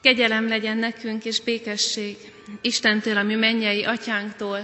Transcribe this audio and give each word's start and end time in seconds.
Kegyelem 0.00 0.48
legyen 0.48 0.76
nekünk 0.76 1.24
és 1.24 1.40
békesség 1.40 2.16
Istentől, 2.60 3.16
ami 3.16 3.34
mennyei 3.34 3.84
atyánktól, 3.84 4.60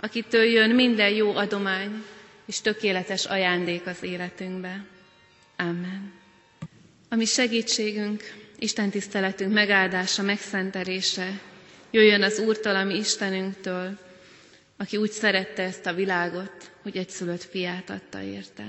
akitől 0.00 0.44
jön 0.44 0.70
minden 0.70 1.10
jó 1.10 1.34
adomány 1.36 2.04
és 2.46 2.60
tökéletes 2.60 3.24
ajándék 3.24 3.86
az 3.86 4.02
életünkbe. 4.02 4.84
Amen. 5.56 6.12
Ami 7.08 7.24
segítségünk, 7.24 8.22
Isten 8.58 8.90
tiszteletünk 8.90 9.52
megáldása, 9.52 10.22
megszentelése 10.22 11.40
jöjjön 11.90 12.22
az 12.22 12.38
Úrtól, 12.38 12.76
ami 12.76 12.94
Istenünktől, 12.94 13.98
aki 14.76 14.96
úgy 14.96 15.10
szerette 15.10 15.62
ezt 15.62 15.86
a 15.86 15.92
világot, 15.94 16.70
hogy 16.82 16.96
egy 16.96 17.08
szülött 17.08 17.42
fiát 17.44 17.90
adta 17.90 18.22
érte. 18.22 18.64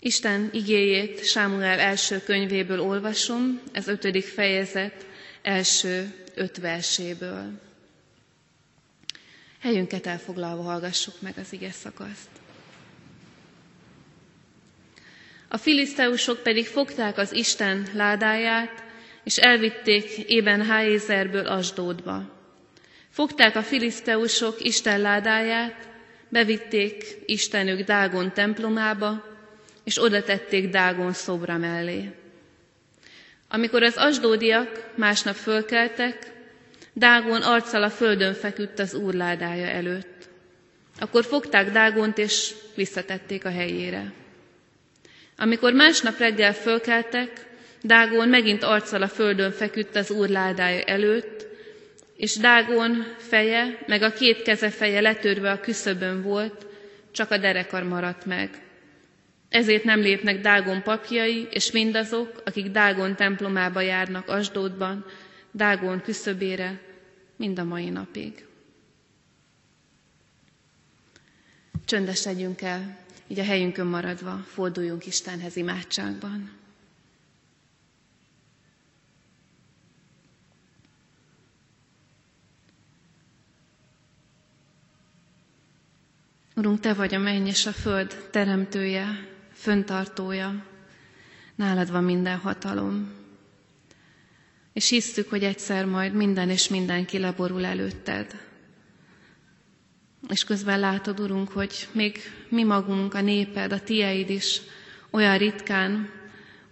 Isten 0.00 0.48
igéjét 0.52 1.24
Sámuel 1.26 1.78
első 1.78 2.20
könyvéből 2.22 2.80
olvasom, 2.80 3.60
ez 3.72 3.88
ötödik 3.88 4.24
fejezet 4.24 5.06
első 5.42 6.14
öt 6.34 6.56
verséből. 6.58 7.60
Helyünket 9.60 10.06
elfoglalva 10.06 10.62
hallgassuk 10.62 11.20
meg 11.20 11.34
az 11.38 11.52
ige 11.52 11.70
szakaszt. 11.70 12.28
A 15.48 15.56
filiszteusok 15.56 16.42
pedig 16.42 16.66
fogták 16.66 17.18
az 17.18 17.32
Isten 17.32 17.86
ládáját, 17.94 18.84
és 19.24 19.36
elvitték 19.36 20.30
Ében 20.30 20.62
Háézerből 20.66 21.46
Asdódba. 21.46 22.36
Fogták 23.10 23.56
a 23.56 23.62
filiszteusok 23.62 24.60
Isten 24.64 25.00
ládáját, 25.00 25.88
bevitték 26.28 27.04
Istenük 27.26 27.80
Dágon 27.86 28.32
templomába, 28.32 29.27
és 29.88 30.02
oda 30.02 30.22
tették 30.22 30.68
Dágon 30.70 31.12
szobra 31.12 31.56
mellé. 31.58 32.10
Amikor 33.48 33.82
az 33.82 33.96
asdódiak 33.96 34.90
másnap 34.94 35.34
fölkeltek, 35.34 36.32
Dágon 36.92 37.42
arccal 37.42 37.82
a 37.82 37.90
földön 37.90 38.34
feküdt 38.34 38.78
az 38.78 38.94
úrládája 38.94 39.66
előtt. 39.66 40.28
Akkor 40.98 41.24
fogták 41.24 41.70
Dágont, 41.72 42.18
és 42.18 42.54
visszatették 42.74 43.44
a 43.44 43.50
helyére. 43.50 44.12
Amikor 45.36 45.72
másnap 45.72 46.18
reggel 46.18 46.52
fölkeltek, 46.54 47.46
Dágon 47.82 48.28
megint 48.28 48.62
arccal 48.62 49.02
a 49.02 49.08
földön 49.08 49.50
feküdt 49.52 49.96
az 49.96 50.10
úrládája 50.10 50.80
előtt, 50.82 51.46
és 52.16 52.36
Dágon 52.36 53.14
feje, 53.16 53.78
meg 53.86 54.02
a 54.02 54.12
két 54.12 54.42
keze 54.42 54.70
feje 54.70 55.00
letörve 55.00 55.50
a 55.50 55.60
küszöbön 55.60 56.22
volt, 56.22 56.66
csak 57.12 57.30
a 57.30 57.38
derekar 57.38 57.82
maradt 57.82 58.24
meg. 58.24 58.50
Ezért 59.48 59.84
nem 59.84 60.00
lépnek 60.00 60.40
Dágon 60.40 60.82
papjai, 60.82 61.46
és 61.50 61.70
mindazok, 61.70 62.42
akik 62.44 62.70
Dágon 62.70 63.16
templomába 63.16 63.80
járnak 63.80 64.28
Asdódban, 64.28 65.04
Dágon 65.50 66.00
küszöbére, 66.02 66.80
mind 67.36 67.58
a 67.58 67.64
mai 67.64 67.88
napig. 67.88 68.46
Csöndesedjünk 71.84 72.60
el, 72.62 72.98
így 73.26 73.38
a 73.38 73.44
helyünkön 73.44 73.86
maradva 73.86 74.36
forduljunk 74.46 75.06
Istenhez 75.06 75.56
imádságban. 75.56 76.50
Urunk, 86.54 86.80
Te 86.80 86.94
vagy 86.94 87.14
a 87.14 87.18
menny 87.18 87.46
és 87.46 87.66
a 87.66 87.72
föld 87.72 88.28
teremtője, 88.30 89.36
föntartója, 89.58 90.64
nálad 91.54 91.90
van 91.90 92.04
minden 92.04 92.38
hatalom. 92.38 93.12
És 94.72 94.88
hisztük, 94.88 95.28
hogy 95.30 95.44
egyszer 95.44 95.84
majd 95.86 96.12
minden 96.14 96.50
és 96.50 96.68
mindenki 96.68 97.18
leborul 97.18 97.64
előtted. 97.64 98.40
És 100.28 100.44
közben 100.44 100.80
látod, 100.80 101.20
Urunk, 101.20 101.48
hogy 101.50 101.88
még 101.92 102.18
mi 102.48 102.62
magunk, 102.64 103.14
a 103.14 103.20
néped, 103.20 103.72
a 103.72 103.80
tieid 103.80 104.30
is 104.30 104.60
olyan 105.10 105.38
ritkán 105.38 106.10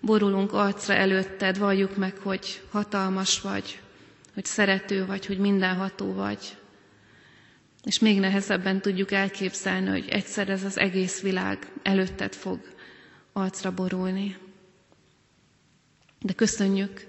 borulunk 0.01 0.53
arcra 0.53 0.95
előtted, 0.95 1.59
valljuk 1.59 1.97
meg, 1.97 2.17
hogy 2.17 2.63
hatalmas 2.71 3.41
vagy, 3.41 3.81
hogy 4.35 4.45
szerető 4.45 5.07
vagy, 5.07 5.27
hogy 5.27 5.39
mindenható 5.39 6.13
vagy. 6.13 6.57
És 7.85 7.99
még 7.99 8.21
nehezebben 8.21 8.81
tudjuk 8.81 9.11
elképzelni, 9.13 9.89
hogy 9.89 10.09
egyszer 10.09 10.49
ez 10.49 10.65
az 10.65 10.79
egész 10.79 11.21
világ 11.21 11.67
előtted 11.83 12.35
fog 12.35 12.75
arcra 13.37 13.71
borulni. 13.75 14.37
De 16.21 16.33
köszönjük 16.33 17.07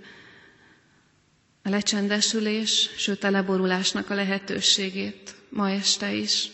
a 1.64 1.70
lecsendesülés, 1.70 2.90
sőt 2.98 3.24
a 3.24 3.30
leborulásnak 3.30 4.10
a 4.10 4.14
lehetőségét 4.16 5.36
ma 5.50 5.70
este 5.70 6.14
is. 6.14 6.50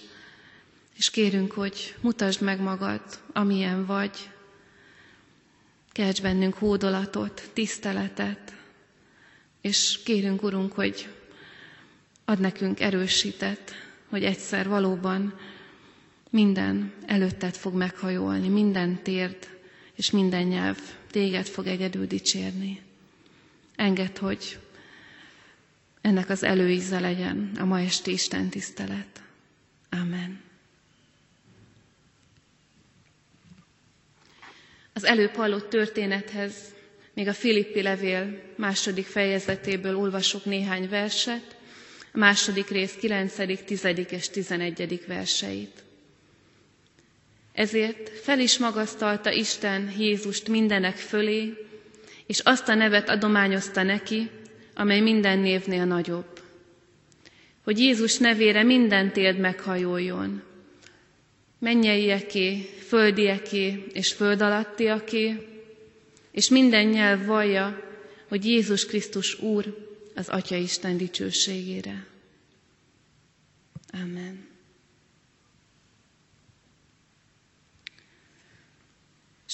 És 0.98 1.10
kérünk, 1.10 1.52
hogy 1.52 1.96
mutasd 2.02 2.42
meg 2.42 2.60
magad, 2.62 3.02
amilyen 3.34 3.86
vagy. 3.86 4.30
Kelts 5.92 6.22
bennünk 6.22 6.54
hódolatot, 6.54 7.50
tiszteletet, 7.54 8.54
és 9.62 10.00
kérünk, 10.04 10.44
Urunk, 10.44 10.74
hogy 10.74 11.10
ad 12.26 12.40
nekünk 12.40 12.80
erősített, 12.80 13.72
hogy 14.10 14.24
egyszer 14.24 14.68
valóban 14.68 15.40
minden 16.30 16.94
előtted 17.06 17.56
fog 17.56 17.74
meghajolni, 17.74 18.48
minden 18.48 19.04
térd 19.04 19.52
és 19.96 20.12
minden 20.12 20.44
nyelv 20.44 20.78
téged 21.12 21.46
fog 21.48 21.68
egyedül 21.68 22.08
dicsérni. 22.08 22.82
Engedd, 23.76 24.20
hogy 24.20 24.60
ennek 26.02 26.30
az 26.30 26.44
előíze 26.44 27.00
legyen 27.00 27.52
a 27.60 27.66
ma 27.66 27.80
esti 27.80 28.12
Isten 28.12 28.50
tisztelet. 28.50 29.22
Amen. 29.90 30.42
Az 34.94 35.04
előbb 35.04 35.34
hallott 35.34 35.70
történethez 35.70 36.54
még 37.14 37.28
a 37.28 37.34
Filippi 37.34 37.82
levél 37.82 38.42
második 38.58 39.06
fejezetéből 39.06 39.98
olvasok 39.98 40.46
néhány 40.46 40.90
verset, 40.90 41.56
a 42.14 42.18
második 42.18 42.68
rész 42.70 42.94
9., 42.96 43.64
10. 43.66 43.84
és 44.10 44.30
11. 44.30 45.04
verseit. 45.08 45.84
Ezért 47.54 48.10
fel 48.10 48.40
is 48.40 48.58
magasztalta 48.58 49.32
Isten 49.32 49.94
Jézust 49.98 50.48
mindenek 50.48 50.96
fölé, 50.96 51.54
és 52.26 52.40
azt 52.40 52.70
a 52.70 52.74
nevet 52.74 53.10
adományozta 53.10 53.84
neki, 53.84 54.30
amely 54.76 55.00
minden 55.00 55.40
névnél 55.40 55.86
nagyobb. 55.86 56.42
Hogy 57.64 57.80
Jézus 57.80 58.18
nevére 58.18 58.64
minden 58.64 59.12
térd 59.12 59.40
meghajoljon. 59.40 60.44
Mennyeieké, 61.60 62.62
földieké 62.88 63.86
és 63.94 64.12
föld 64.14 64.42
alattiaké, 64.42 65.48
és 66.32 66.50
minden 66.50 66.86
nyelv 66.86 67.26
vallja, 67.26 67.82
hogy 68.28 68.46
Jézus 68.46 68.86
Krisztus 68.86 69.40
Úr 69.40 69.88
az 70.16 70.30
Atya 70.30 70.56
Isten 70.56 70.98
dicsőségére. 70.98 72.06
Amen. 73.92 74.53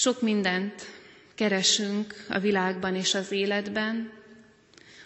Sok 0.00 0.20
mindent 0.20 0.86
keresünk 1.34 2.24
a 2.28 2.38
világban 2.38 2.94
és 2.94 3.14
az 3.14 3.30
életben, 3.30 4.12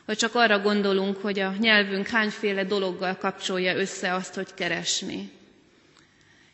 vagy 0.04 0.16
csak 0.16 0.34
arra 0.34 0.58
gondolunk, 0.58 1.16
hogy 1.16 1.38
a 1.38 1.54
nyelvünk 1.58 2.06
hányféle 2.06 2.64
dologgal 2.64 3.16
kapcsolja 3.16 3.76
össze 3.76 4.14
azt, 4.14 4.34
hogy 4.34 4.54
keresni. 4.54 5.30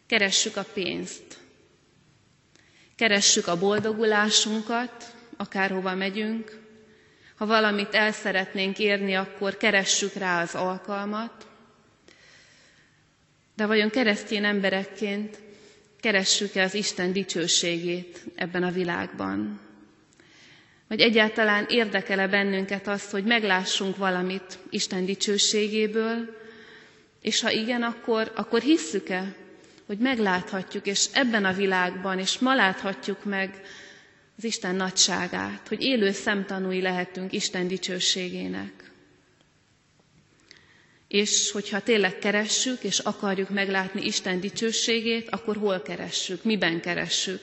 Keressük 0.06 0.56
a 0.56 0.64
pénzt, 0.72 1.38
keressük 2.96 3.46
a 3.46 3.58
boldogulásunkat, 3.58 5.14
akárhova 5.36 5.94
megyünk, 5.94 6.60
ha 7.36 7.46
valamit 7.46 7.94
el 7.94 8.12
szeretnénk 8.12 8.78
érni, 8.78 9.14
akkor 9.14 9.56
keressük 9.56 10.12
rá 10.14 10.42
az 10.42 10.54
alkalmat, 10.54 11.46
de 13.56 13.66
vajon 13.66 13.90
keresztény 13.90 14.44
emberekként 14.44 15.38
keressük-e 16.00 16.62
az 16.62 16.74
Isten 16.74 17.12
dicsőségét 17.12 18.24
ebben 18.34 18.62
a 18.62 18.70
világban? 18.70 19.60
Vagy 20.88 21.00
egyáltalán 21.00 21.66
érdekele 21.68 22.28
bennünket 22.28 22.86
az, 22.88 23.10
hogy 23.10 23.24
meglássunk 23.24 23.96
valamit 23.96 24.58
Isten 24.70 25.04
dicsőségéből, 25.04 26.36
és 27.20 27.40
ha 27.40 27.50
igen, 27.50 27.82
akkor, 27.82 28.32
akkor 28.34 28.60
hisszük-e, 28.60 29.34
hogy 29.86 29.98
megláthatjuk, 29.98 30.86
és 30.86 31.06
ebben 31.12 31.44
a 31.44 31.52
világban, 31.52 32.18
és 32.18 32.38
ma 32.38 32.54
láthatjuk 32.54 33.24
meg 33.24 33.60
az 34.36 34.44
Isten 34.44 34.74
nagyságát, 34.74 35.68
hogy 35.68 35.82
élő 35.82 36.10
szemtanúi 36.10 36.80
lehetünk 36.80 37.32
Isten 37.32 37.68
dicsőségének. 37.68 38.90
És 41.10 41.50
hogyha 41.50 41.80
tényleg 41.80 42.18
keressük, 42.18 42.82
és 42.82 42.98
akarjuk 42.98 43.48
meglátni 43.48 44.04
Isten 44.04 44.40
dicsőségét, 44.40 45.28
akkor 45.30 45.56
hol 45.56 45.82
keressük, 45.82 46.44
miben 46.44 46.80
keressük. 46.80 47.42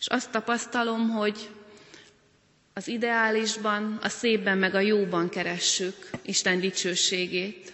És 0.00 0.06
azt 0.06 0.30
tapasztalom, 0.30 1.08
hogy 1.08 1.48
Az 2.76 2.88
ideálisban, 2.88 3.98
a 4.02 4.08
szépben 4.08 4.58
meg 4.58 4.74
a 4.74 4.80
jóban 4.80 5.28
keressük 5.28 6.10
Isten 6.22 6.60
dicsőségét. 6.60 7.72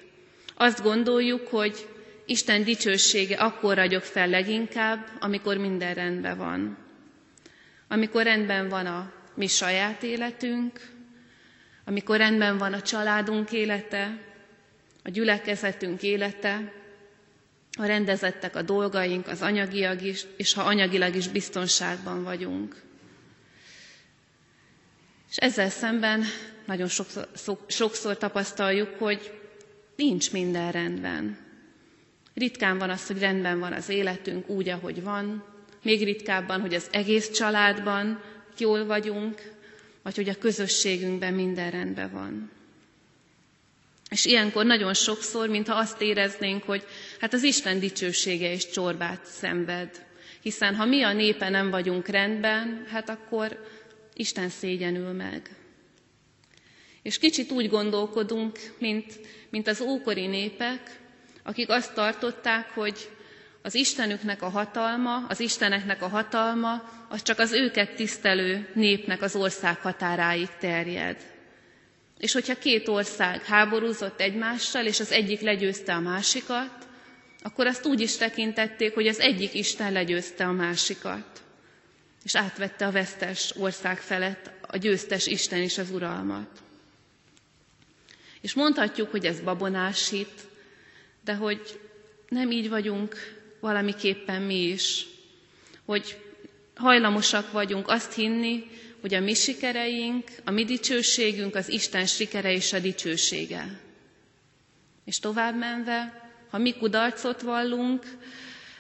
Azt 0.55 0.83
gondoljuk, 0.83 1.49
hogy 1.49 1.89
Isten 2.27 2.65
dicsősége 2.65 3.37
akkor 3.37 3.75
ragyog 3.75 4.03
fel 4.03 4.29
leginkább, 4.29 5.07
amikor 5.21 5.57
minden 5.57 5.95
rendben 5.95 6.37
van. 6.37 6.77
Amikor 7.89 8.23
rendben 8.23 8.69
van 8.69 8.87
a 8.87 9.13
mi 9.35 9.47
saját 9.47 10.03
életünk, 10.03 10.81
amikor 11.91 12.17
rendben 12.17 12.59
van 12.59 12.73
a 12.73 12.83
családunk 12.83 13.53
élete, 13.53 14.19
a 15.05 15.11
gyülekezetünk 15.11 16.03
élete, 16.03 16.73
ha 17.79 17.87
rendezettek 17.87 18.57
a 18.57 18.63
dolgaink, 18.63 19.27
az 19.27 19.43
anyagiak 19.43 20.03
is, 20.03 20.27
és 20.37 20.53
ha 20.53 20.63
anyagilag 20.63 21.15
is 21.15 21.29
biztonságban 21.29 22.23
vagyunk. 22.23 22.83
És 25.31 25.37
ezzel 25.37 25.69
szemben 25.71 26.25
nagyon 26.67 26.89
sokszor, 26.89 27.29
sokszor 27.67 28.17
tapasztaljuk, 28.19 28.99
hogy 28.99 29.41
nincs 29.97 30.33
minden 30.33 30.73
rendben. 30.73 31.39
Ritkán 32.35 32.79
van 32.79 32.91
az, 32.91 33.07
hogy 33.07 33.19
rendben 33.19 33.59
van 33.59 33.73
az 33.73 33.89
életünk 33.89 34.49
úgy, 34.49 34.69
ahogy 34.69 35.03
van, 35.03 35.45
még 35.83 36.05
ritkábban, 36.05 36.61
hogy 36.61 36.75
az 36.75 36.89
egész 36.93 37.31
családban 37.31 38.23
jól 38.59 38.85
vagyunk, 38.87 39.59
vagy 40.03 40.17
hogy 40.17 40.29
a 40.29 40.39
közösségünkben 40.39 41.35
minden 41.35 41.71
rendben 41.71 42.11
van. 42.13 42.51
És 44.11 44.25
ilyenkor 44.25 44.65
nagyon 44.65 44.95
sokszor, 44.95 45.49
mintha 45.49 45.75
azt 45.75 46.01
éreznénk, 46.01 46.63
hogy 46.63 46.85
hát 47.21 47.33
az 47.33 47.43
Isten 47.43 47.79
dicsősége 47.81 48.53
és 48.53 48.71
csorbát 48.71 49.25
szenved. 49.25 50.07
Hiszen 50.43 50.75
ha 50.75 50.85
mi 50.85 51.03
a 51.03 51.13
népe 51.13 51.49
nem 51.49 51.71
vagyunk 51.71 52.09
rendben, 52.09 52.87
hát 52.91 53.09
akkor 53.09 53.65
Isten 54.15 54.49
szégyenül 54.49 55.13
meg. 55.13 55.51
És 57.03 57.19
kicsit 57.19 57.51
úgy 57.51 57.69
gondolkodunk, 57.69 58.59
mint, 58.79 59.21
mint 59.51 59.69
az 59.69 59.81
ókori 59.81 60.27
népek, 60.27 60.99
akik 61.43 61.69
azt 61.69 61.95
tartották, 61.95 62.71
hogy 62.71 63.09
az 63.63 63.75
Istenüknek 63.75 64.43
a 64.43 64.49
hatalma, 64.49 65.27
az 65.29 65.41
Isteneknek 65.41 66.03
a 66.03 66.09
hatalma, 66.09 66.83
az 67.09 67.23
csak 67.23 67.39
az 67.39 67.53
őket 67.53 67.95
tisztelő 67.95 68.69
népnek 68.75 69.23
az 69.23 69.35
ország 69.37 69.77
határáig 69.81 70.49
terjed. 70.61 71.17
És 72.19 72.33
hogyha 72.33 72.59
két 72.59 72.89
ország 72.89 73.45
háborúzott 73.45 74.21
egymással, 74.21 74.87
és 74.87 75.01
az 75.01 75.13
egyik 75.13 75.41
legyőzte 75.41 75.95
a 75.95 76.01
másikat, 76.01 76.89
akkor 77.43 77.67
azt 77.67 77.87
úgy 77.87 78.01
is 78.01 78.17
tekintették, 78.17 78.95
hogy 78.95 79.07
az 79.07 79.19
egyik 79.19 79.55
Isten 79.55 79.93
legyőzte 79.93 80.45
a 80.45 80.53
másikat, 80.53 81.43
és 82.25 82.37
átvette 82.37 82.87
a 82.87 82.91
vesztes 82.91 83.55
ország 83.59 83.99
felett 83.99 84.51
a 84.67 84.77
győztes 84.77 85.27
Isten 85.27 85.63
is 85.63 85.79
az 85.79 85.91
uralmat. 85.91 86.49
És 88.41 88.55
mondhatjuk, 88.55 89.11
hogy 89.11 89.25
ez 89.27 89.41
babonásít, 89.41 90.33
de 91.25 91.35
hogy 91.35 91.81
nem 92.29 92.51
így 92.51 92.69
vagyunk 92.69 93.40
valamiképpen 93.61 94.43
mi 94.43 94.63
is, 94.63 95.07
hogy 95.85 96.19
hajlamosak 96.75 97.53
vagyunk 97.53 97.89
azt 97.89 98.13
hinni, 98.15 98.71
hogy 99.01 99.15
a 99.15 99.21
mi 99.21 99.35
sikereink, 99.35 100.29
a 100.45 100.51
mi 100.51 100.65
dicsőségünk 100.65 101.55
az 101.55 101.69
Isten 101.69 102.07
sikere 102.07 102.53
és 102.53 102.73
a 102.73 102.79
dicsősége. 102.79 103.81
És 105.05 105.19
tovább 105.19 105.57
menve, 105.59 106.29
ha 106.51 106.59
mi 106.59 106.75
kudarcot 106.75 107.41
vallunk, 107.43 108.05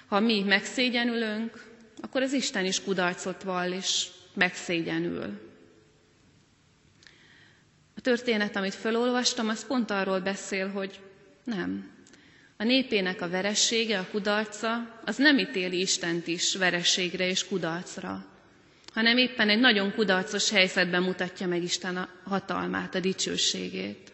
ha 0.06 0.20
mi 0.20 0.42
megszégyenülünk, 0.42 1.64
akkor 2.00 2.22
az 2.22 2.32
Isten 2.32 2.64
is 2.64 2.82
kudarcot 2.82 3.42
vall 3.42 3.72
és 3.72 4.06
megszégyenül. 4.34 5.48
A 7.96 8.00
történet, 8.00 8.56
amit 8.56 8.74
felolvastam, 8.74 9.48
az 9.48 9.66
pont 9.66 9.90
arról 9.90 10.20
beszél, 10.20 10.68
hogy 10.68 11.00
nem. 11.44 11.90
A 12.60 12.64
népének 12.64 13.20
a 13.20 13.28
veressége, 13.28 13.98
a 13.98 14.06
kudarca, 14.10 15.00
az 15.04 15.16
nem 15.16 15.38
ítéli 15.38 15.80
Istent 15.80 16.26
is 16.26 16.54
verességre 16.56 17.26
és 17.28 17.46
kudarcra, 17.46 18.24
hanem 18.92 19.16
éppen 19.16 19.48
egy 19.48 19.58
nagyon 19.60 19.94
kudarcos 19.94 20.50
helyzetben 20.50 21.02
mutatja 21.02 21.46
meg 21.46 21.62
Isten 21.62 21.96
a 21.96 22.08
hatalmát, 22.24 22.94
a 22.94 23.00
dicsőségét. 23.00 24.12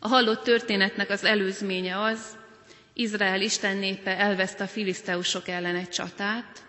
A 0.00 0.08
hallott 0.08 0.42
történetnek 0.42 1.10
az 1.10 1.24
előzménye 1.24 2.02
az, 2.02 2.20
Izrael 2.92 3.40
Isten 3.40 3.76
népe 3.76 4.16
elveszte 4.18 4.64
a 4.64 4.68
filiszteusok 4.68 5.48
ellen 5.48 5.76
egy 5.76 5.88
csatát, 5.88 6.62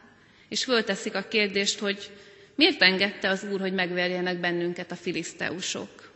és 0.49 0.63
fölteszik 0.63 1.15
a 1.15 1.27
kérdést, 1.27 1.79
hogy 1.79 2.11
miért 2.55 2.81
engedte 2.81 3.29
az 3.29 3.43
Úr, 3.51 3.59
hogy 3.59 3.73
megverjenek 3.73 4.39
bennünket 4.39 4.91
a 4.91 4.95
filiszteusok. 4.95 6.11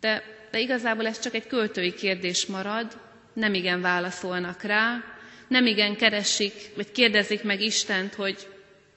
De, 0.00 0.40
de 0.52 0.58
igazából 0.58 1.06
ez 1.06 1.18
csak 1.20 1.34
egy 1.34 1.46
költői 1.46 1.94
kérdés 1.94 2.46
marad, 2.46 3.00
nem 3.32 3.54
igen 3.54 3.80
válaszolnak 3.80 4.62
rá, 4.62 5.04
nem 5.48 5.66
igen 5.66 5.96
keresik, 5.96 6.52
vagy 6.76 6.90
kérdezik 6.92 7.42
meg 7.42 7.60
Istent, 7.60 8.14
hogy 8.14 8.46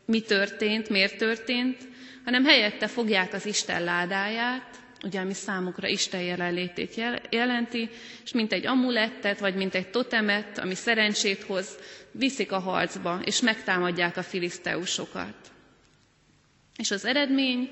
mi 0.05 0.21
történt, 0.21 0.89
miért 0.89 1.17
történt, 1.17 1.77
hanem 2.25 2.45
helyette 2.45 2.87
fogják 2.87 3.33
az 3.33 3.45
Isten 3.45 3.83
ládáját, 3.83 4.69
ugye 5.03 5.19
ami 5.19 5.33
számukra 5.33 5.87
Isten 5.87 6.21
jelenlétét 6.21 6.95
jelenti, 7.29 7.89
és 8.23 8.31
mint 8.31 8.53
egy 8.53 8.65
amulettet, 8.65 9.39
vagy 9.39 9.55
mint 9.55 9.75
egy 9.75 9.87
totemet, 9.87 10.57
ami 10.59 10.75
szerencsét 10.75 11.43
hoz, 11.43 11.77
viszik 12.11 12.51
a 12.51 12.59
harcba, 12.59 13.19
és 13.25 13.41
megtámadják 13.41 14.17
a 14.17 14.23
filiszteusokat. 14.23 15.35
És 16.77 16.91
az 16.91 17.05
eredmény 17.05 17.69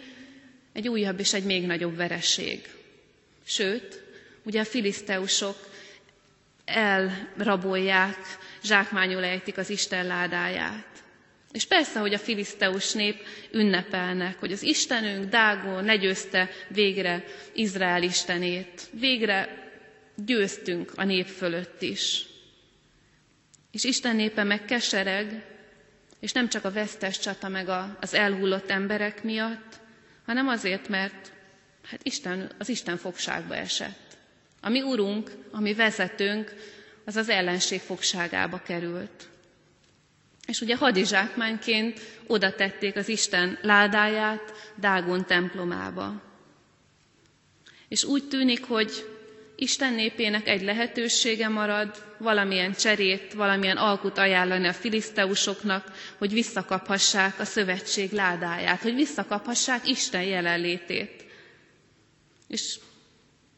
egy 0.74 0.88
újabb 0.88 1.20
és 1.20 1.34
egy 1.34 1.44
még 1.44 1.66
nagyobb 1.66 1.96
veresség. 1.96 2.60
Sőt, 3.46 4.04
ugye 4.44 4.60
a 4.60 4.66
filiszteusok 4.66 5.58
elrabolják, 6.66 8.18
zsákmányul 8.64 9.24
ejtik 9.24 9.58
az 9.58 9.70
Isten 9.70 10.06
ládáját. 10.08 10.88
És 11.52 11.66
persze, 11.66 12.00
hogy 12.00 12.14
a 12.14 12.18
filiszteus 12.20 12.92
nép 12.94 13.26
ünnepelnek, 13.52 14.40
hogy 14.40 14.52
az 14.52 14.62
Istenünk 14.64 15.30
Dágon 15.30 15.84
legyőzte 15.86 16.50
végre 16.68 17.24
Izrael 17.54 18.04
Istenét. 18.04 18.82
Végre 18.92 19.62
győztünk 20.16 20.92
a 20.96 21.04
nép 21.04 21.26
fölött 21.28 21.82
is. 21.82 22.26
És 23.72 23.84
Isten 23.84 24.16
népe 24.16 24.44
meg 24.44 24.66
kesereg, 24.66 25.46
és 26.20 26.32
nem 26.32 26.50
csak 26.50 26.66
a 26.66 26.72
vesztes 26.72 27.20
csata 27.20 27.48
meg 27.48 27.70
az 28.00 28.14
elhullott 28.14 28.70
emberek 28.70 29.24
miatt, 29.24 29.80
hanem 30.26 30.48
azért, 30.48 30.88
mert 30.88 31.33
hát 31.86 32.00
Isten, 32.04 32.52
az 32.58 32.70
Isten 32.70 32.98
fogságba 32.98 33.56
esett. 33.56 34.18
A 34.62 34.70
mi 34.70 34.82
urunk, 34.82 35.32
a 35.52 35.60
mi 35.60 35.74
vezetőnk, 35.74 36.54
az 37.06 37.16
az 37.16 37.30
ellenség 37.30 37.80
fogságába 37.80 38.58
került. 38.66 39.28
És 40.48 40.62
ugye 40.62 40.76
hadizsákmányként 40.76 42.00
oda 42.28 42.56
tették 42.56 42.96
az 42.96 43.08
Isten 43.10 43.58
ládáját 43.62 44.54
Dágon 44.76 45.26
templomába. 45.26 46.22
És 47.88 48.04
úgy 48.04 48.28
tűnik, 48.28 48.66
hogy 48.66 48.92
Isten 49.56 49.94
népének 49.94 50.48
egy 50.48 50.62
lehetősége 50.62 51.48
marad, 51.48 52.04
valamilyen 52.18 52.74
cserét, 52.74 53.34
valamilyen 53.34 53.78
alkut 53.78 54.18
ajánlani 54.18 54.68
a 54.68 54.74
filiszteusoknak, 54.74 55.92
hogy 56.18 56.34
visszakaphassák 56.34 57.40
a 57.40 57.46
szövetség 57.46 58.12
ládáját, 58.12 58.82
hogy 58.82 58.96
visszakaphassák 58.96 59.88
Isten 59.88 60.24
jelenlétét. 60.24 61.24
És 62.54 62.80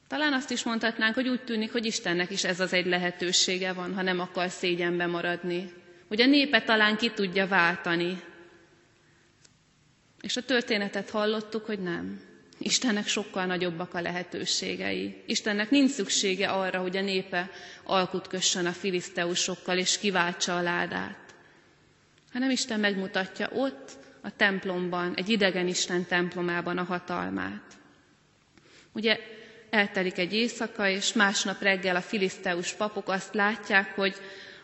talán 0.08 0.34
azt 0.34 0.52
is 0.52 0.64
mondhatnánk, 0.64 1.16
hogy 1.16 1.28
úgy 1.28 1.44
tűnik, 1.44 1.72
hogy 1.72 1.86
Istennek 1.86 2.32
is 2.32 2.44
ez 2.44 2.60
az 2.60 2.74
egy 2.74 2.86
lehetősége 2.86 3.74
van, 3.74 3.94
ha 3.94 4.02
nem 4.02 4.20
akar 4.20 4.50
szégyenbe 4.50 5.06
maradni, 5.06 5.72
hogy 6.08 6.22
a 6.22 6.26
népe 6.26 6.62
talán 6.62 6.98
ki 6.98 7.10
tudja 7.12 7.48
váltani. 7.48 8.22
És 10.22 10.38
a 10.38 10.42
történetet 10.44 11.10
hallottuk, 11.10 11.66
hogy 11.66 11.80
nem. 11.80 12.22
Istennek 12.58 13.08
sokkal 13.08 13.46
nagyobbak 13.46 13.94
a 13.94 14.02
lehetőségei. 14.02 15.24
Istennek 15.26 15.70
nincs 15.70 15.92
szüksége 15.92 16.50
arra, 16.50 16.82
hogy 16.82 16.98
a 16.98 17.02
népe 17.02 17.50
alkut 17.84 18.28
a 18.54 18.72
filiszteusokkal 18.72 19.78
és 19.78 19.98
kiváltsa 19.98 20.58
a 20.58 20.62
ládát. 20.62 21.34
Hanem 22.34 22.50
Isten 22.50 22.80
megmutatja 22.80 23.50
ott, 23.54 23.92
a 24.22 24.36
templomban, 24.36 25.14
egy 25.16 25.30
idegen 25.30 25.68
Isten 25.68 26.06
templomában 26.06 26.78
a 26.78 26.84
hatalmát. 26.84 27.84
Ugye 28.96 29.20
eltelik 29.70 30.18
egy 30.18 30.34
éjszaka, 30.34 30.88
és 30.88 31.14
másnap 31.14 31.62
reggel 31.62 31.96
a 31.96 32.02
filiszteus 32.02 32.74
papok 32.74 33.10
azt 33.10 33.34
látják, 33.34 33.96
hogy 33.96 34.16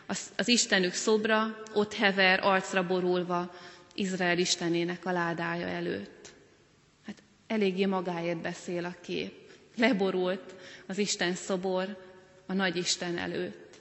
az, 0.06 0.30
az 0.36 0.48
Istenük 0.48 0.92
szobra 0.92 1.62
ott 1.74 1.94
hever, 1.94 2.40
arcra 2.42 2.86
borulva 2.86 3.54
Izrael 3.94 4.38
Istenének 4.38 5.04
a 5.06 5.12
ládája 5.12 5.66
előtt. 5.66 6.28
Hát 7.06 7.22
eléggé 7.46 7.84
magáért 7.84 8.40
beszél 8.40 8.84
a 8.84 8.94
kép. 9.02 9.32
Leborult 9.76 10.54
az 10.86 10.98
Isten 10.98 11.34
szobor 11.34 11.96
a 12.46 12.52
nagy 12.52 12.76
Isten 12.76 13.18
előtt. 13.18 13.80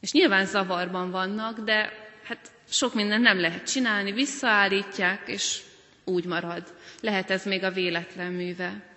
És 0.00 0.12
nyilván 0.12 0.46
zavarban 0.46 1.10
vannak, 1.10 1.60
de 1.60 1.92
hát 2.22 2.50
sok 2.68 2.94
mindent 2.94 3.22
nem 3.22 3.40
lehet 3.40 3.70
csinálni, 3.70 4.12
visszaállítják, 4.12 5.28
és 5.28 5.60
úgy 6.04 6.24
marad. 6.24 6.74
Lehet 7.00 7.30
ez 7.30 7.44
még 7.44 7.62
a 7.64 7.70
véletlen 7.70 8.32
műve. 8.32 8.95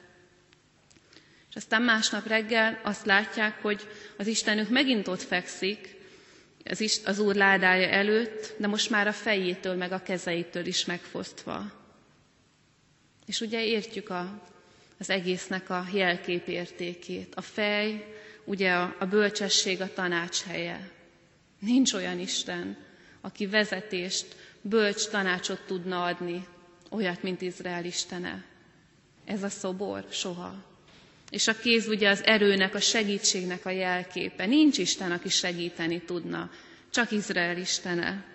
És 1.49 1.55
aztán 1.55 1.81
másnap 1.81 2.27
reggel 2.27 2.79
azt 2.83 3.05
látják, 3.05 3.61
hogy 3.61 3.87
az 4.17 4.27
Istenük 4.27 4.69
megint 4.69 5.07
ott 5.07 5.21
fekszik, 5.21 5.95
az, 6.65 6.79
is, 6.79 6.97
az 7.05 7.19
Úr 7.19 7.35
ládája 7.35 7.87
előtt, 7.87 8.53
de 8.57 8.67
most 8.67 8.89
már 8.89 9.07
a 9.07 9.11
fejétől 9.13 9.75
meg 9.75 9.91
a 9.91 10.01
kezeitől 10.01 10.65
is 10.65 10.85
megfosztva. 10.85 11.71
És 13.25 13.41
ugye 13.41 13.65
értjük 13.65 14.09
a, 14.09 14.41
az 14.99 15.09
egésznek 15.09 15.69
a 15.69 15.85
jelkép 15.93 16.47
értékét. 16.47 17.35
A 17.35 17.41
fej, 17.41 18.13
ugye 18.45 18.71
a, 18.71 18.95
a 18.99 19.05
bölcsesség 19.05 19.81
a 19.81 19.93
tanács 19.93 20.41
helye. 20.41 20.89
Nincs 21.59 21.93
olyan 21.93 22.19
Isten, 22.19 22.77
aki 23.21 23.47
vezetést, 23.47 24.35
bölcs 24.61 25.07
tanácsot 25.07 25.61
tudna 25.65 26.03
adni, 26.03 26.47
olyat, 26.89 27.23
mint 27.23 27.41
Izrael 27.41 27.85
Istene. 27.85 28.43
Ez 29.25 29.43
a 29.43 29.49
szobor 29.49 30.05
soha. 30.11 30.68
És 31.29 31.47
a 31.47 31.57
kéz 31.57 31.87
ugye 31.87 32.09
az 32.09 32.23
erőnek, 32.25 32.75
a 32.75 32.79
segítségnek 32.79 33.65
a 33.65 33.69
jelképe. 33.69 34.45
Nincs 34.45 34.77
Isten, 34.77 35.11
aki 35.11 35.29
segíteni 35.29 36.01
tudna, 36.01 36.49
csak 36.89 37.11
Izrael 37.11 37.57
Istene. 37.57 38.25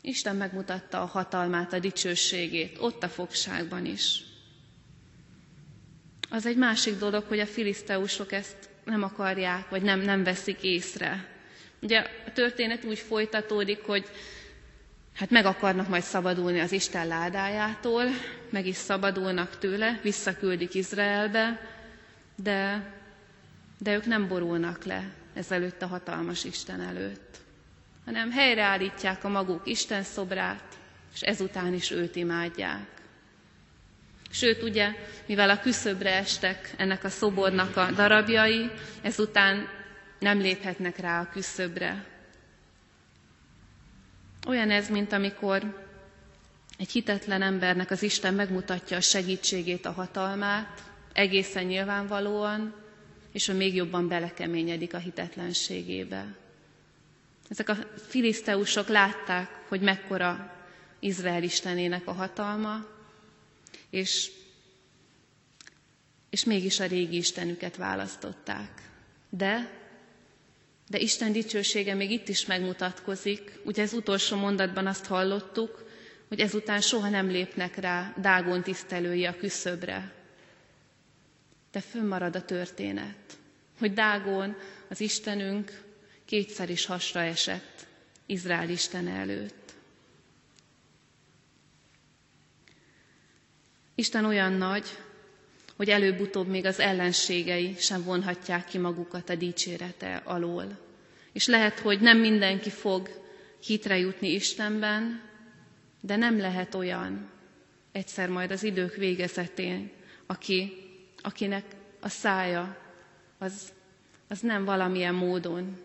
Isten 0.00 0.36
megmutatta 0.36 1.00
a 1.02 1.06
hatalmát, 1.06 1.72
a 1.72 1.78
dicsőségét, 1.78 2.76
ott 2.80 3.02
a 3.02 3.08
fogságban 3.08 3.86
is. 3.86 4.20
Az 6.30 6.46
egy 6.46 6.56
másik 6.56 6.98
dolog, 6.98 7.24
hogy 7.28 7.38
a 7.40 7.46
filiszteusok 7.46 8.32
ezt 8.32 8.56
nem 8.84 9.02
akarják, 9.02 9.68
vagy 9.68 9.82
nem, 9.82 10.00
nem 10.00 10.22
veszik 10.24 10.62
észre. 10.62 11.28
Ugye 11.82 11.98
a 12.26 12.32
történet 12.32 12.84
úgy 12.84 12.98
folytatódik, 12.98 13.78
hogy 13.82 14.04
hát 15.14 15.30
meg 15.30 15.44
akarnak 15.46 15.88
majd 15.88 16.02
szabadulni 16.02 16.60
az 16.60 16.72
Isten 16.72 17.06
ládájától, 17.06 18.04
meg 18.50 18.66
is 18.66 18.76
szabadulnak 18.76 19.58
tőle, 19.58 19.98
visszaküldik 20.02 20.74
Izraelbe, 20.74 21.60
de, 22.36 22.90
de 23.78 23.94
ők 23.94 24.04
nem 24.06 24.28
borulnak 24.28 24.84
le 24.84 25.04
ezelőtt 25.34 25.82
a 25.82 25.86
hatalmas 25.86 26.44
Isten 26.44 26.80
előtt, 26.80 27.36
hanem 28.04 28.30
helyreállítják 28.30 29.24
a 29.24 29.28
maguk 29.28 29.62
Isten 29.64 30.02
szobrát, 30.02 30.64
és 31.14 31.20
ezután 31.20 31.72
is 31.74 31.90
őt 31.90 32.16
imádják. 32.16 32.86
Sőt, 34.30 34.62
ugye, 34.62 34.94
mivel 35.26 35.50
a 35.50 35.60
küszöbre 35.60 36.10
estek 36.14 36.74
ennek 36.76 37.04
a 37.04 37.08
szobornak 37.08 37.76
a 37.76 37.90
darabjai, 37.90 38.70
ezután 39.02 39.68
nem 40.18 40.38
léphetnek 40.38 40.96
rá 40.98 41.20
a 41.20 41.28
küszöbre. 41.32 42.04
Olyan 44.46 44.70
ez, 44.70 44.88
mint 44.88 45.12
amikor 45.12 45.86
egy 46.78 46.90
hitetlen 46.90 47.42
embernek 47.42 47.90
az 47.90 48.02
Isten 48.02 48.34
megmutatja 48.34 48.96
a 48.96 49.00
segítségét, 49.00 49.86
a 49.86 49.92
hatalmát, 49.92 50.82
egészen 51.12 51.64
nyilvánvalóan, 51.64 52.74
és 53.32 53.48
ő 53.48 53.54
még 53.54 53.74
jobban 53.74 54.08
belekeményedik 54.08 54.94
a 54.94 54.98
hitetlenségébe. 54.98 56.34
Ezek 57.48 57.68
a 57.68 57.76
filiszteusok 58.08 58.88
látták, 58.88 59.48
hogy 59.68 59.80
mekkora 59.80 60.52
Izrael 61.00 61.42
istenének 61.42 62.06
a 62.06 62.12
hatalma, 62.12 62.86
és, 63.90 64.30
és 66.30 66.44
mégis 66.44 66.80
a 66.80 66.86
régi 66.86 67.16
istenüket 67.16 67.76
választották. 67.76 68.82
De 69.28 69.81
de 70.88 70.98
Isten 70.98 71.32
dicsősége 71.32 71.94
még 71.94 72.10
itt 72.10 72.28
is 72.28 72.46
megmutatkozik. 72.46 73.58
Ugye 73.64 73.82
az 73.82 73.92
utolsó 73.92 74.36
mondatban 74.36 74.86
azt 74.86 75.06
hallottuk, 75.06 75.88
hogy 76.28 76.40
ezután 76.40 76.80
soha 76.80 77.08
nem 77.08 77.26
lépnek 77.28 77.76
rá 77.76 78.14
Dágon 78.20 78.62
tisztelői 78.62 79.24
a 79.24 79.36
küszöbre. 79.36 80.12
De 81.72 81.80
fönnmarad 81.80 82.36
a 82.36 82.44
történet, 82.44 83.38
hogy 83.78 83.92
Dágon, 83.92 84.56
az 84.88 85.00
Istenünk 85.00 85.82
kétszer 86.24 86.70
is 86.70 86.86
hasra 86.86 87.20
esett 87.20 87.86
Izrael 88.26 88.68
Isten 88.68 89.08
előtt. 89.08 89.72
Isten 93.94 94.24
olyan 94.24 94.52
nagy, 94.52 94.86
hogy 95.76 95.88
előbb-utóbb 95.90 96.48
még 96.48 96.64
az 96.64 96.78
ellenségei 96.80 97.74
sem 97.78 98.02
vonhatják 98.04 98.64
ki 98.64 98.78
magukat 98.78 99.30
a 99.30 99.34
dicsérete 99.34 100.22
alól. 100.24 100.78
És 101.32 101.46
lehet, 101.46 101.78
hogy 101.78 102.00
nem 102.00 102.18
mindenki 102.18 102.70
fog 102.70 103.08
hitre 103.66 103.98
jutni 103.98 104.28
Istenben, 104.32 105.20
de 106.00 106.16
nem 106.16 106.38
lehet 106.38 106.74
olyan 106.74 107.30
egyszer 107.92 108.28
majd 108.28 108.50
az 108.50 108.62
idők 108.62 108.94
végezetén, 108.94 109.90
aki, 110.26 110.72
akinek 111.22 111.64
a 112.00 112.08
szája 112.08 112.76
az, 113.38 113.72
az 114.28 114.40
nem 114.40 114.64
valamilyen 114.64 115.14
módon 115.14 115.76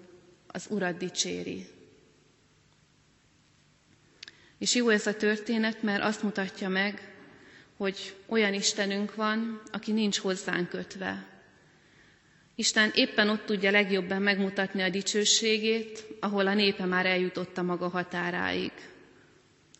az 0.48 0.66
Urat 0.70 0.98
dicséri. 0.98 1.68
És 4.58 4.76
jó 4.76 4.90
ez 4.90 5.08
a 5.08 5.16
történet, 5.16 5.82
mert 5.84 6.04
azt 6.04 6.24
mutatja 6.24 6.70
meg, 6.70 7.17
hogy 7.78 8.16
olyan 8.28 8.54
Istenünk 8.54 9.16
van, 9.16 9.62
aki 9.72 9.92
nincs 9.92 10.18
hozzánk 10.20 10.70
kötve. 10.70 11.26
Isten 12.56 12.92
éppen 12.96 13.30
ott 13.30 13.46
tudja 13.46 13.72
legjobban 13.72 14.22
megmutatni 14.22 14.82
a 14.82 14.90
dicsőségét, 14.90 16.06
ahol 16.20 16.48
a 16.48 16.54
népe 16.54 16.86
már 16.86 17.06
eljutott 17.06 17.58
a 17.58 17.64
maga 17.64 17.88
határáig. 17.88 18.72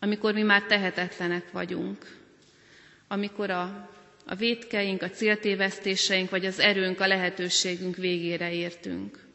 Amikor 0.00 0.34
mi 0.34 0.42
már 0.42 0.62
tehetetlenek 0.62 1.50
vagyunk. 1.50 2.16
Amikor 3.08 3.50
a, 3.50 3.90
a 4.26 4.34
védkeink, 4.34 5.02
a 5.02 5.10
céltévesztéseink, 5.10 6.30
vagy 6.30 6.46
az 6.46 6.58
erőnk, 6.58 7.00
a 7.00 7.06
lehetőségünk 7.06 7.96
végére 7.96 8.52
értünk. 8.52 9.26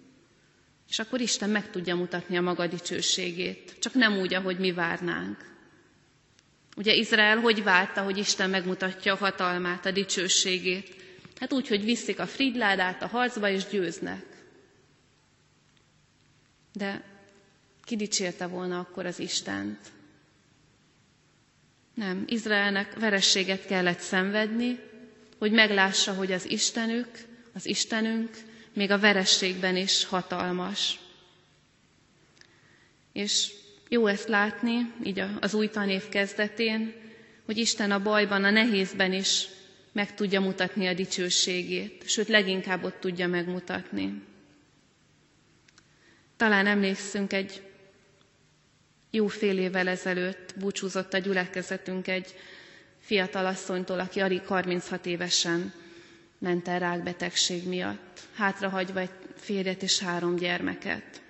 És 0.89 0.99
akkor 0.99 1.21
Isten 1.21 1.49
meg 1.49 1.69
tudja 1.69 1.95
mutatni 1.95 2.37
a 2.37 2.41
maga 2.41 2.67
dicsőségét, 2.67 3.75
csak 3.79 3.93
nem 3.93 4.17
úgy, 4.17 4.33
ahogy 4.33 4.57
mi 4.57 4.71
várnánk. 4.71 5.52
Ugye 6.75 6.93
Izrael 6.93 7.37
hogy 7.39 7.63
várta, 7.63 8.01
hogy 8.01 8.17
Isten 8.17 8.49
megmutatja 8.49 9.13
a 9.13 9.17
hatalmát, 9.17 9.85
a 9.85 9.91
dicsőségét? 9.91 10.95
Hát 11.39 11.53
úgy, 11.53 11.67
hogy 11.67 11.83
viszik 11.83 12.19
a 12.19 12.27
fridládát 12.27 13.01
a 13.03 13.07
harcba 13.07 13.49
és 13.49 13.65
győznek. 13.67 14.25
De 16.73 17.03
ki 17.83 17.95
dicsérte 17.95 18.45
volna 18.47 18.79
akkor 18.79 19.05
az 19.05 19.19
Istent? 19.19 19.77
Nem, 21.93 22.23
Izraelnek 22.27 22.99
verességet 22.99 23.65
kellett 23.65 23.99
szenvedni, 23.99 24.79
hogy 25.37 25.51
meglássa, 25.51 26.13
hogy 26.13 26.31
az 26.31 26.49
Istenük, 26.49 27.07
az 27.53 27.65
Istenünk 27.65 28.29
még 28.73 28.91
a 28.91 28.99
verességben 28.99 29.75
is 29.75 30.05
hatalmas. 30.05 30.99
És 33.11 33.51
jó 33.89 34.07
ezt 34.07 34.27
látni, 34.27 34.93
így 35.03 35.23
az 35.39 35.53
új 35.53 35.67
tanév 35.69 36.09
kezdetén, 36.09 36.93
hogy 37.45 37.57
Isten 37.57 37.91
a 37.91 38.01
bajban, 38.01 38.43
a 38.43 38.49
nehézben 38.49 39.13
is 39.13 39.47
meg 39.91 40.13
tudja 40.15 40.41
mutatni 40.41 40.87
a 40.87 40.93
dicsőségét, 40.93 42.03
sőt 42.09 42.27
leginkább 42.27 42.83
ott 42.83 42.99
tudja 42.99 43.27
megmutatni. 43.27 44.21
Talán 46.37 46.67
emlékszünk 46.67 47.33
egy 47.33 47.61
jó 49.11 49.27
fél 49.27 49.57
évvel 49.57 49.87
ezelőtt 49.87 50.53
búcsúzott 50.59 51.13
a 51.13 51.17
gyülekezetünk 51.17 52.07
egy 52.07 52.35
fiatal 52.99 53.45
asszonytól, 53.45 53.99
aki 53.99 54.19
alig 54.19 54.41
36 54.45 55.05
évesen 55.05 55.73
ment 56.37 56.67
el 56.67 56.79
rákbetegség 56.79 57.67
miatt, 57.67 58.19
hátrahagyva 58.35 58.99
egy 58.99 59.09
férjet 59.35 59.81
és 59.83 59.99
három 59.99 60.35
gyermeket. 60.35 61.21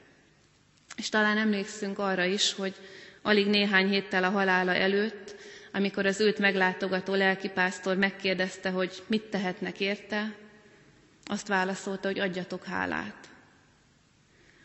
És 0.96 1.10
talán 1.10 1.38
emlékszünk 1.38 2.00
arra 2.00 2.24
is, 2.24 2.54
hogy 2.54 2.76
alig 3.22 3.48
néhány 3.48 3.88
héttel 3.90 4.24
a 4.24 4.30
halála 4.30 4.74
előtt, 4.76 5.36
amikor 5.72 6.06
az 6.06 6.20
őt 6.20 6.38
meglátogató 6.40 7.14
lelkipásztor 7.14 7.98
megkérdezte, 7.98 8.70
hogy 8.70 9.04
mit 9.08 9.24
tehetnek 9.24 9.80
érte, 9.80 10.36
azt 11.26 11.48
válaszolta, 11.48 12.08
hogy 12.08 12.20
adjatok 12.20 12.64
hálát. 12.64 13.30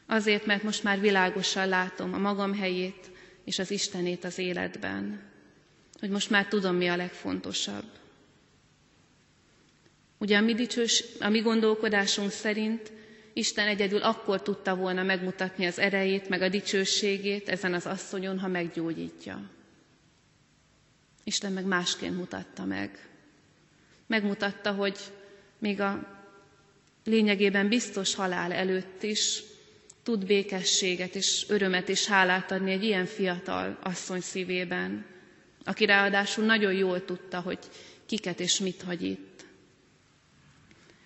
Azért, 0.06 0.47
mert 0.47 0.62
most 0.62 0.82
már 0.82 1.00
világosan 1.00 1.68
látom 1.68 2.14
a 2.14 2.18
magam 2.18 2.54
helyét 2.54 3.11
és 3.44 3.58
az 3.58 3.70
Istenét 3.70 4.25
az 4.25 4.38
életben. 4.38 5.20
Hogy 6.00 6.11
most 6.11 6.30
már 6.30 6.47
tudom, 6.47 6.76
mi 6.76 6.88
a 6.88 6.97
legfontosabb. 6.97 7.85
Ugye 10.18 10.37
a 10.37 10.40
mi, 10.40 10.54
dicsős, 10.54 11.04
a 11.20 11.28
mi 11.28 11.40
gondolkodásunk 11.40 12.30
szerint 12.30 12.92
Isten 13.38 13.68
egyedül 13.68 14.02
akkor 14.02 14.42
tudta 14.42 14.75
volna 14.76 15.02
megmutatni 15.02 15.66
az 15.66 15.78
erejét, 15.78 16.28
meg 16.28 16.42
a 16.42 16.49
dicsőségét 16.49 17.49
ezen 17.49 17.75
az 17.75 17.87
asszonyon, 17.87 18.38
ha 18.38 18.49
meggyógyítja. 18.49 19.50
Isten 21.25 21.52
meg 21.52 21.64
másként 21.64 22.16
mutatta 22.16 22.64
meg. 22.64 23.09
Megmutatta, 24.07 24.73
hogy 24.73 24.99
még 25.59 25.80
a 25.80 26.21
lényegében 27.04 27.68
biztos 27.68 28.14
halál 28.14 28.52
előtt 28.52 29.02
is 29.02 29.42
tud 30.02 30.26
békességet 30.26 31.14
és 31.14 31.45
örömet 31.49 31.88
és 31.88 32.07
hálát 32.07 32.50
adni 32.50 32.73
egy 32.73 32.85
ilyen 32.85 33.07
fiatal 33.07 33.78
asszony 33.83 34.21
szívében, 34.21 35.07
aki 35.64 35.85
ráadásul 35.85 36.45
nagyon 36.45 36.73
jól 36.73 37.04
tudta, 37.04 37.40
hogy 37.40 37.59
kiket 38.07 38.40
és 38.40 38.59
mit 38.59 38.83
hagy 38.83 39.02
itt. 39.02 39.45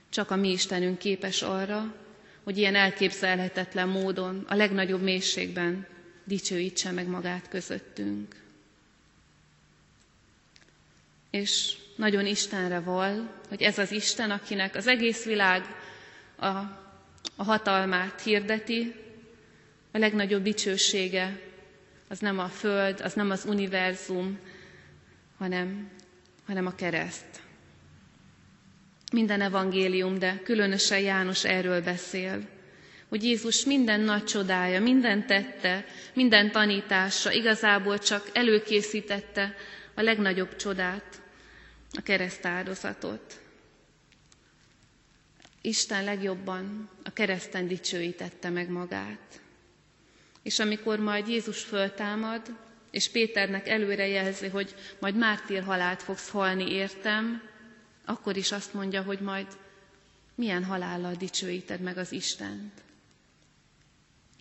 Csak 0.08 0.30
a 0.30 0.36
mi 0.36 0.50
Istenünk 0.50 0.98
képes 0.98 1.42
arra, 1.42 1.94
hogy 2.42 2.58
ilyen 2.58 2.74
elképzelhetetlen 2.74 3.88
módon, 3.88 4.44
a 4.48 4.54
legnagyobb 4.54 5.02
mélységben 5.02 5.86
dicsőítse 6.24 6.90
meg 6.90 7.06
magát 7.06 7.48
közöttünk. 7.48 8.34
És 11.30 11.76
nagyon 11.96 12.26
Istenre 12.26 12.80
val, 12.80 13.30
hogy 13.48 13.62
ez 13.62 13.78
az 13.78 13.92
Isten, 13.92 14.30
akinek 14.30 14.74
az 14.74 14.86
egész 14.86 15.24
világ 15.24 15.64
a, 16.36 16.46
a 17.36 17.44
hatalmát 17.44 18.20
hirdeti, 18.22 18.94
a 19.92 19.98
legnagyobb 19.98 20.42
dicsősége 20.42 21.40
az 22.08 22.18
nem 22.18 22.38
a 22.38 22.48
Föld, 22.48 23.00
az 23.00 23.12
nem 23.14 23.30
az 23.30 23.44
univerzum, 23.44 24.38
hanem, 25.38 25.90
hanem 26.46 26.66
a 26.66 26.74
kereszt. 26.74 27.31
Minden 29.12 29.40
evangélium, 29.40 30.18
de 30.18 30.40
különösen 30.44 31.00
János 31.00 31.44
erről 31.44 31.82
beszél, 31.82 32.48
hogy 33.08 33.24
Jézus 33.24 33.64
minden 33.64 34.00
nagy 34.00 34.24
csodája, 34.24 34.80
minden 34.80 35.26
tette, 35.26 35.84
minden 36.14 36.50
tanítása 36.50 37.32
igazából 37.32 37.98
csak 37.98 38.30
előkészítette 38.32 39.54
a 39.94 40.02
legnagyobb 40.02 40.56
csodát, 40.56 41.22
a 41.92 42.02
keresztáldozatot. 42.02 43.40
Isten 45.60 46.04
legjobban 46.04 46.88
a 47.04 47.12
kereszten 47.12 47.68
dicsőítette 47.68 48.50
meg 48.50 48.68
magát. 48.68 49.40
És 50.42 50.58
amikor 50.58 50.98
majd 50.98 51.28
Jézus 51.28 51.62
föltámad, 51.62 52.42
és 52.90 53.08
Péternek 53.10 53.68
előrejelzi, 53.68 54.48
hogy 54.48 54.74
majd 55.00 55.16
mártír 55.16 55.62
halált 55.62 56.02
fogsz 56.02 56.28
halni 56.30 56.72
értem, 56.72 57.50
akkor 58.04 58.36
is 58.36 58.52
azt 58.52 58.74
mondja, 58.74 59.02
hogy 59.02 59.20
majd 59.20 59.46
milyen 60.34 60.64
halállal 60.64 61.14
dicsőíted 61.14 61.80
meg 61.80 61.96
az 61.98 62.12
Istent. 62.12 62.72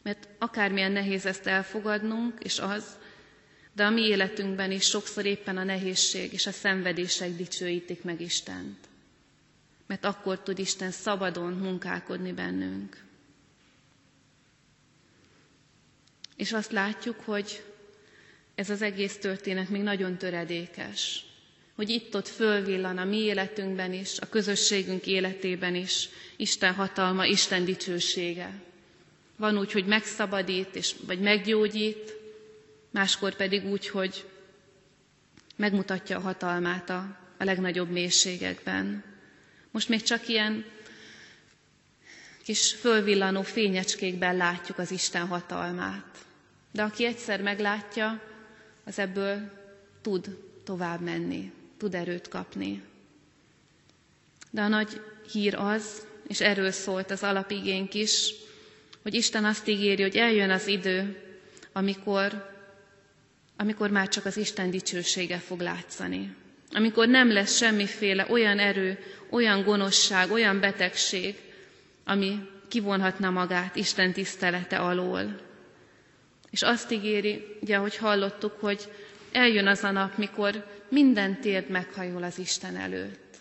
Mert 0.03 0.27
akármilyen 0.37 0.91
nehéz 0.91 1.25
ezt 1.25 1.45
elfogadnunk, 1.47 2.43
és 2.43 2.59
az, 2.59 2.97
de 3.73 3.85
a 3.85 3.89
mi 3.89 4.01
életünkben 4.01 4.71
is 4.71 4.85
sokszor 4.85 5.25
éppen 5.25 5.57
a 5.57 5.63
nehézség 5.63 6.33
és 6.33 6.45
a 6.47 6.51
szenvedések 6.51 7.35
dicsőítik 7.35 8.03
meg 8.03 8.21
Istent. 8.21 8.77
Mert 9.85 10.05
akkor 10.05 10.39
tud 10.41 10.59
Isten 10.59 10.91
szabadon 10.91 11.53
munkálkodni 11.53 12.31
bennünk. 12.33 13.03
És 16.35 16.51
azt 16.53 16.71
látjuk, 16.71 17.19
hogy 17.19 17.63
ez 18.55 18.69
az 18.69 18.81
egész 18.81 19.17
történet 19.17 19.69
még 19.69 19.81
nagyon 19.81 20.17
töredékes. 20.17 21.25
Hogy 21.81 21.89
itt-ott 21.89 22.27
fölvillan 22.27 22.97
a 22.97 23.05
mi 23.05 23.17
életünkben 23.17 23.93
is, 23.93 24.19
a 24.19 24.29
közösségünk 24.29 25.05
életében 25.05 25.75
is 25.75 26.09
Isten 26.35 26.73
hatalma, 26.73 27.25
Isten 27.25 27.65
dicsősége. 27.65 28.51
Van 29.35 29.57
úgy, 29.57 29.71
hogy 29.71 29.85
megszabadít, 29.85 30.75
és, 30.75 30.95
vagy 31.05 31.19
meggyógyít, 31.19 32.15
máskor 32.91 33.35
pedig 33.35 33.65
úgy, 33.65 33.87
hogy 33.87 34.25
megmutatja 35.55 36.17
a 36.17 36.21
hatalmát 36.21 36.89
a, 36.89 37.17
a 37.37 37.43
legnagyobb 37.43 37.89
mélységekben. 37.89 39.03
Most 39.71 39.89
még 39.89 40.01
csak 40.01 40.27
ilyen 40.27 40.65
kis 42.43 42.71
fölvillanó 42.73 43.41
fényecskékben 43.41 44.35
látjuk 44.37 44.77
az 44.77 44.91
Isten 44.91 45.27
hatalmát. 45.27 46.17
De 46.71 46.83
aki 46.83 47.05
egyszer 47.05 47.41
meglátja, 47.41 48.21
az 48.83 48.99
ebből 48.99 49.51
tud 50.01 50.37
tovább 50.63 51.01
menni, 51.01 51.51
tud 51.81 51.95
erőt 51.95 52.27
kapni. 52.27 52.81
De 54.51 54.61
a 54.61 54.67
nagy 54.67 55.01
hír 55.31 55.55
az, 55.55 56.05
és 56.27 56.41
erről 56.41 56.71
szólt 56.71 57.11
az 57.11 57.23
alapigénk 57.23 57.93
is, 57.93 58.33
hogy 59.03 59.13
Isten 59.13 59.45
azt 59.45 59.67
ígéri, 59.67 60.01
hogy 60.01 60.15
eljön 60.15 60.49
az 60.49 60.67
idő, 60.67 61.21
amikor 61.73 62.49
amikor 63.57 63.89
már 63.89 64.07
csak 64.07 64.25
az 64.25 64.37
Isten 64.37 64.69
dicsősége 64.71 65.37
fog 65.37 65.59
látszani. 65.59 66.35
Amikor 66.71 67.07
nem 67.07 67.31
lesz 67.31 67.55
semmiféle 67.57 68.25
olyan 68.29 68.59
erő, 68.59 68.97
olyan 69.29 69.63
gonoszság, 69.63 70.31
olyan 70.31 70.59
betegség, 70.59 71.35
ami 72.05 72.39
kivonhatna 72.67 73.29
magát 73.29 73.75
Isten 73.75 74.13
tisztelete 74.13 74.77
alól. 74.77 75.39
És 76.49 76.61
azt 76.61 76.91
ígéri, 76.91 77.57
ugye, 77.61 77.75
ahogy 77.77 77.97
hallottuk, 77.97 78.59
hogy 78.59 78.89
eljön 79.31 79.67
az 79.67 79.83
a 79.83 79.91
nap, 79.91 80.17
mikor 80.17 80.65
minden 80.91 81.41
térd 81.41 81.69
meghajol 81.69 82.23
az 82.23 82.39
Isten 82.39 82.75
előtt. 82.75 83.37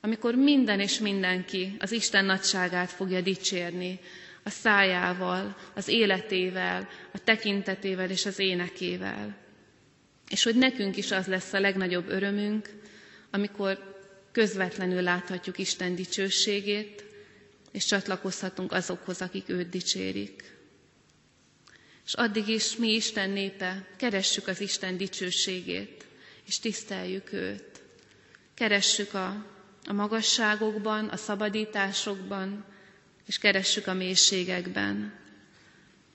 Amikor 0.00 0.34
minden 0.34 0.80
és 0.80 0.98
mindenki 0.98 1.76
az 1.78 1.92
Isten 1.92 2.24
nagyságát 2.24 2.90
fogja 2.90 3.20
dicsérni, 3.20 3.98
a 4.42 4.50
szájával, 4.50 5.56
az 5.74 5.88
életével, 5.88 6.88
a 7.12 7.18
tekintetével 7.24 8.10
és 8.10 8.26
az 8.26 8.38
énekével. 8.38 9.36
És 10.30 10.42
hogy 10.42 10.54
nekünk 10.56 10.96
is 10.96 11.10
az 11.10 11.26
lesz 11.26 11.52
a 11.52 11.60
legnagyobb 11.60 12.08
örömünk, 12.08 12.68
amikor 13.30 13.96
közvetlenül 14.32 15.02
láthatjuk 15.02 15.58
Isten 15.58 15.94
dicsőségét, 15.94 17.04
és 17.72 17.84
csatlakozhatunk 17.84 18.72
azokhoz, 18.72 19.20
akik 19.20 19.48
őt 19.48 19.68
dicsérik. 19.68 20.56
És 22.06 22.14
addig 22.14 22.48
is 22.48 22.76
mi 22.76 22.94
Isten 22.94 23.30
népe 23.30 23.86
keressük 23.96 24.46
az 24.46 24.60
Isten 24.60 24.96
dicsőségét, 24.96 26.04
és 26.48 26.58
tiszteljük 26.58 27.32
őt. 27.32 27.82
Keressük 28.54 29.14
a, 29.14 29.44
a 29.86 29.92
magasságokban, 29.92 31.08
a 31.08 31.16
szabadításokban, 31.16 32.64
és 33.26 33.38
keressük 33.38 33.86
a 33.86 33.92
mélységekben. 33.94 35.12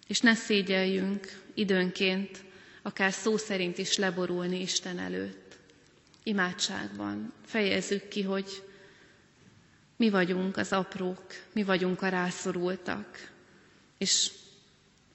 És 0.07 0.19
ne 0.19 0.33
szégyeljünk 0.35 1.41
időnként 1.53 2.43
akár 2.81 3.11
szó 3.11 3.37
szerint 3.37 3.77
is 3.77 3.97
leborulni 3.97 4.61
Isten 4.61 4.99
előtt. 4.99 5.57
Imádságban 6.23 7.33
fejezzük 7.45 8.07
ki, 8.07 8.21
hogy 8.21 8.63
mi 9.95 10.09
vagyunk 10.09 10.57
az 10.57 10.71
aprók, 10.71 11.25
mi 11.53 11.63
vagyunk 11.63 12.01
a 12.01 12.07
rászorultak, 12.07 13.31
és 13.97 14.31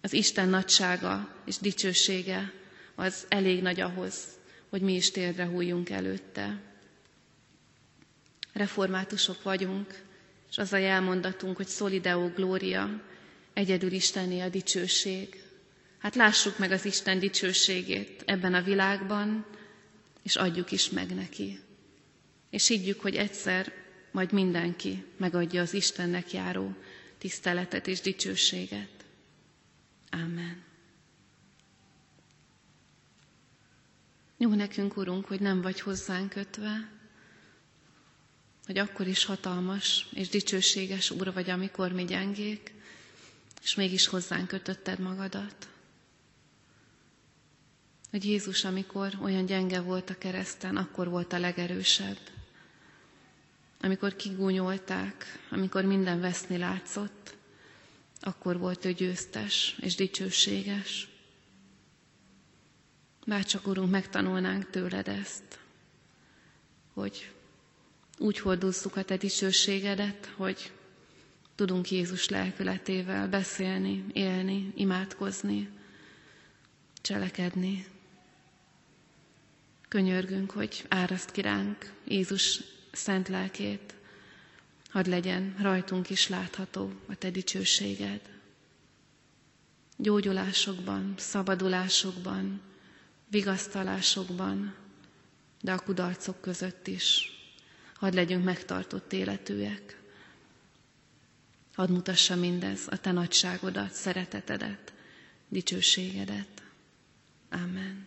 az 0.00 0.12
Isten 0.12 0.48
nagysága 0.48 1.34
és 1.44 1.58
dicsősége 1.58 2.52
az 2.94 3.24
elég 3.28 3.62
nagy 3.62 3.80
ahhoz, 3.80 4.37
hogy 4.68 4.80
mi 4.80 4.94
is 4.94 5.10
térdre 5.10 5.46
hújjunk 5.46 5.90
előtte. 5.90 6.60
Reformátusok 8.52 9.42
vagyunk, 9.42 10.02
és 10.50 10.58
az 10.58 10.72
a 10.72 10.76
jelmondatunk, 10.76 11.56
hogy 11.56 11.68
Solideo 11.68 12.28
Gloria, 12.28 13.02
egyedül 13.52 13.92
Istenné 13.92 14.40
a 14.40 14.48
dicsőség. 14.48 15.42
Hát 15.98 16.14
lássuk 16.14 16.58
meg 16.58 16.70
az 16.70 16.84
Isten 16.84 17.18
dicsőségét 17.18 18.22
ebben 18.26 18.54
a 18.54 18.62
világban, 18.62 19.46
és 20.22 20.36
adjuk 20.36 20.70
is 20.72 20.90
meg 20.90 21.14
neki. 21.14 21.58
És 22.50 22.66
higgyük, 22.68 23.00
hogy 23.00 23.14
egyszer 23.16 23.72
majd 24.10 24.32
mindenki 24.32 25.04
megadja 25.16 25.60
az 25.62 25.74
Istennek 25.74 26.32
járó 26.32 26.74
tiszteletet 27.18 27.86
és 27.86 28.00
dicsőséget. 28.00 28.88
Amen. 30.10 30.67
Jó 34.38 34.54
nekünk, 34.54 34.96
Urunk, 34.96 35.26
hogy 35.26 35.40
nem 35.40 35.60
vagy 35.62 35.80
hozzánk 35.80 36.28
kötve, 36.30 36.90
hogy 38.66 38.78
akkor 38.78 39.06
is 39.06 39.24
hatalmas 39.24 40.06
és 40.12 40.28
dicsőséges 40.28 41.10
Úr 41.10 41.32
vagy, 41.32 41.50
amikor 41.50 41.92
mi 41.92 42.04
gyengék, 42.04 42.72
és 43.62 43.74
mégis 43.74 44.06
hozzánk 44.06 44.48
kötötted 44.48 44.98
magadat 44.98 45.68
hogy 48.10 48.24
Jézus, 48.24 48.64
amikor 48.64 49.12
olyan 49.22 49.46
gyenge 49.46 49.80
volt 49.80 50.10
a 50.10 50.18
kereszten, 50.18 50.76
akkor 50.76 51.08
volt 51.08 51.32
a 51.32 51.38
legerősebb. 51.38 52.18
Amikor 53.80 54.16
kigúnyolták, 54.16 55.24
amikor 55.50 55.84
minden 55.84 56.20
veszni 56.20 56.56
látszott, 56.56 57.36
akkor 58.20 58.58
volt 58.58 58.84
ő 58.84 58.92
győztes 58.92 59.76
és 59.80 59.94
dicsőséges. 59.94 61.07
Bárcsak, 63.28 63.66
Urunk, 63.66 63.90
megtanulnánk 63.90 64.70
tőled 64.70 65.08
ezt, 65.08 65.58
hogy 66.92 67.32
úgy 68.18 68.38
hordozzuk 68.38 68.96
a 68.96 69.02
Te 69.04 69.16
dicsőségedet, 69.16 70.32
hogy 70.36 70.72
tudunk 71.54 71.90
Jézus 71.90 72.28
lelkületével 72.28 73.28
beszélni, 73.28 74.04
élni, 74.12 74.72
imádkozni, 74.76 75.68
cselekedni. 77.00 77.86
Könyörgünk, 79.88 80.50
hogy 80.50 80.84
áraszt 80.88 81.30
ki 81.30 81.40
ránk 81.40 81.92
Jézus 82.06 82.60
szent 82.92 83.28
lelkét, 83.28 83.94
hadd 84.90 85.08
legyen 85.08 85.54
rajtunk 85.60 86.10
is 86.10 86.28
látható 86.28 86.92
a 87.06 87.14
Te 87.14 87.30
dicsőséged. 87.30 88.20
gyógyulásokban, 89.96 91.14
szabadulásokban, 91.16 92.60
vigasztalásokban, 93.30 94.74
de 95.60 95.72
a 95.72 95.78
kudarcok 95.78 96.40
között 96.40 96.86
is. 96.86 97.32
Hadd 97.94 98.14
legyünk 98.14 98.44
megtartott 98.44 99.12
életűek. 99.12 100.00
Hadd 101.74 101.90
mutassa 101.90 102.36
mindez 102.36 102.86
a 102.90 102.98
te 102.98 103.12
nagyságodat, 103.12 103.92
szeretetedet, 103.92 104.92
dicsőségedet. 105.48 106.62
Amen. 107.50 108.06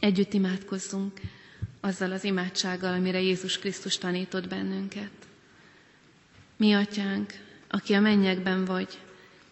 Együtt 0.00 0.32
imádkozzunk 0.32 1.20
azzal 1.80 2.12
az 2.12 2.24
imádsággal, 2.24 2.92
amire 2.92 3.20
Jézus 3.20 3.58
Krisztus 3.58 3.98
tanított 3.98 4.48
bennünket. 4.48 5.10
Mi, 6.56 6.74
atyánk, 6.74 7.32
aki 7.68 7.94
a 7.94 8.00
mennyekben 8.00 8.64
vagy, 8.64 8.98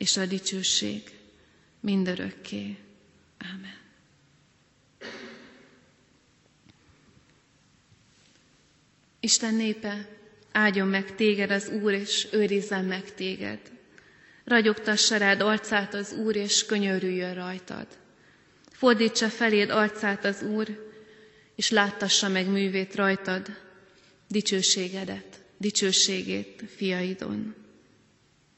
és 0.00 0.16
a 0.16 0.26
dicsőség 0.26 1.02
mindörökké. 1.80 2.76
Amen. 3.38 3.78
Isten 9.20 9.54
népe, 9.54 10.08
áldjon 10.52 10.88
meg 10.88 11.14
téged 11.14 11.50
az 11.50 11.68
Úr, 11.68 11.92
és 11.92 12.28
őrizzen 12.32 12.84
meg 12.84 13.14
téged. 13.14 13.58
Ragyogtassa 14.44 15.16
rád 15.16 15.40
arcát 15.40 15.94
az 15.94 16.12
Úr, 16.12 16.36
és 16.36 16.66
könyörüljön 16.66 17.34
rajtad. 17.34 17.86
Fordítsa 18.70 19.28
feléd 19.28 19.70
arcát 19.70 20.24
az 20.24 20.42
Úr, 20.42 20.92
és 21.54 21.70
láttassa 21.70 22.28
meg 22.28 22.46
művét 22.48 22.94
rajtad, 22.94 23.46
dicsőségedet, 24.28 25.40
dicsőségét 25.56 26.62
fiaidon. 26.76 27.54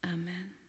Amen. 0.00 0.61